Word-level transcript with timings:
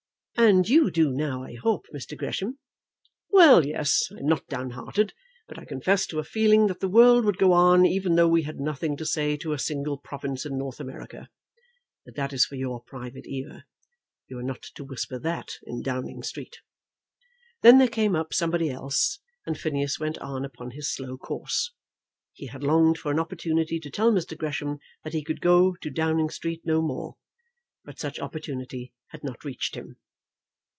"And 0.37 0.67
you 0.67 0.89
do 0.89 1.11
now, 1.11 1.43
I 1.43 1.53
hope, 1.53 1.85
Mr. 1.93 2.17
Gresham?" 2.17 2.57
"Well, 3.29 3.63
yes, 3.63 4.09
I 4.11 4.21
am 4.21 4.25
not 4.25 4.47
down 4.47 4.71
hearted. 4.71 5.13
But 5.47 5.59
I 5.59 5.65
confess 5.65 6.07
to 6.07 6.17
a 6.17 6.23
feeling 6.23 6.65
that 6.65 6.79
the 6.79 6.89
world 6.89 7.25
would 7.25 7.37
go 7.37 7.53
on 7.53 7.85
even 7.85 8.15
though 8.15 8.27
we 8.27 8.41
had 8.41 8.59
nothing 8.59 8.97
to 8.97 9.05
say 9.05 9.37
to 9.37 9.53
a 9.53 9.59
single 9.59 9.99
province 9.99 10.43
in 10.43 10.57
North 10.57 10.79
America. 10.79 11.29
But 12.05 12.15
that 12.15 12.33
is 12.33 12.43
for 12.47 12.55
your 12.55 12.81
private 12.81 13.27
ear. 13.27 13.65
You 14.29 14.39
are 14.39 14.43
not 14.43 14.63
to 14.63 14.83
whisper 14.83 15.19
that 15.19 15.59
in 15.67 15.83
Downing 15.83 16.23
Street." 16.23 16.57
Then 17.61 17.77
there 17.77 17.87
came 17.87 18.15
up 18.15 18.33
somebody 18.33 18.71
else, 18.71 19.19
and 19.45 19.59
Phineas 19.59 19.99
went 19.99 20.17
on 20.17 20.43
upon 20.43 20.71
his 20.71 20.91
slow 20.91 21.17
course. 21.19 21.71
He 22.33 22.47
had 22.47 22.63
longed 22.63 22.97
for 22.97 23.11
an 23.11 23.19
opportunity 23.19 23.79
to 23.79 23.91
tell 23.91 24.11
Mr. 24.11 24.35
Gresham 24.35 24.79
that 25.03 25.13
he 25.13 25.23
could 25.23 25.39
go 25.39 25.75
to 25.75 25.91
Downing 25.91 26.31
Street 26.31 26.63
no 26.65 26.81
more, 26.81 27.17
but 27.85 27.99
such 27.99 28.17
opportunity 28.17 28.91
had 29.09 29.23
not 29.23 29.45
reached 29.45 29.75
him. 29.75 29.97